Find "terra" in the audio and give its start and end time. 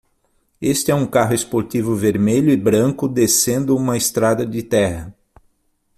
4.63-5.15